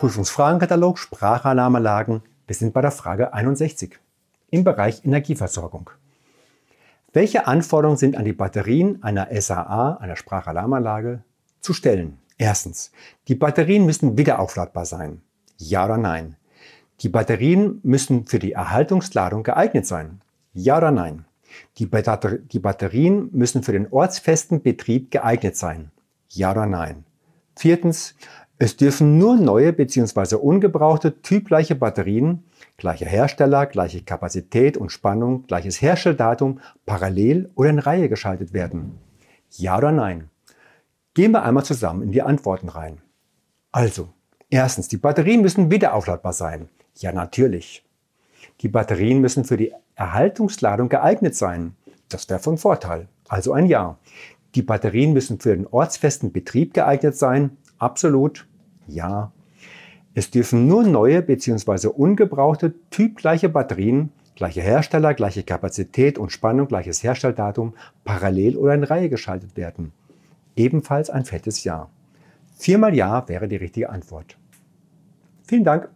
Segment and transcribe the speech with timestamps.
[0.00, 2.22] Prüfungsfragenkatalog Sprachalarmanlagen.
[2.46, 3.98] Wir sind bei der Frage 61
[4.50, 5.90] im Bereich Energieversorgung.
[7.12, 11.22] Welche Anforderungen sind an die Batterien einer SAA, einer Sprachalarmanlage,
[11.60, 12.16] zu stellen?
[12.38, 12.92] Erstens,
[13.28, 15.20] die Batterien müssen wiederaufladbar sein.
[15.58, 16.36] Ja oder nein?
[17.00, 20.22] Die Batterien müssen für die Erhaltungsladung geeignet sein.
[20.54, 21.26] Ja oder nein?
[21.76, 25.90] Die, Batter die Batterien müssen für den ortsfesten Betrieb geeignet sein.
[26.30, 27.04] Ja oder nein?
[27.60, 28.14] Viertens,
[28.62, 30.34] es dürfen nur neue bzw.
[30.34, 32.44] ungebrauchte typgleiche Batterien,
[32.76, 38.98] gleicher Hersteller, gleiche Kapazität und Spannung, gleiches Herstelldatum parallel oder in Reihe geschaltet werden.
[39.52, 40.28] Ja oder nein?
[41.14, 42.98] Gehen wir einmal zusammen in die Antworten rein.
[43.72, 44.10] Also,
[44.50, 46.68] erstens, die Batterien müssen wiederaufladbar sein.
[46.96, 47.82] Ja, natürlich.
[48.60, 51.76] Die Batterien müssen für die Erhaltungsladung geeignet sein.
[52.10, 53.08] Das wäre von Vorteil.
[53.26, 53.96] Also ein Ja.
[54.54, 57.56] Die Batterien müssen für den ortsfesten Betrieb geeignet sein.
[57.78, 58.46] Absolut.
[58.90, 59.32] Ja.
[60.14, 61.88] Es dürfen nur neue bzw.
[61.88, 69.08] ungebrauchte typgleiche Batterien, gleiche Hersteller, gleiche Kapazität und Spannung, gleiches Herstelldatum parallel oder in Reihe
[69.08, 69.92] geschaltet werden.
[70.56, 71.88] Ebenfalls ein fettes Ja.
[72.56, 74.36] Viermal Ja wäre die richtige Antwort.
[75.46, 75.88] Vielen Dank.